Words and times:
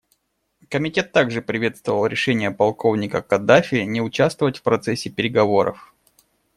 Комитет 0.67 1.11
также 1.11 1.43
приветствовал 1.43 2.07
решение 2.07 2.49
полковника 2.49 3.21
Каддафи 3.21 3.83
не 3.85 4.01
участвовать 4.01 4.57
в 4.57 4.63
процессе 4.63 5.11
переговоров. 5.11 5.93